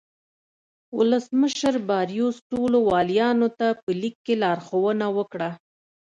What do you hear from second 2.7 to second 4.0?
والیانو ته په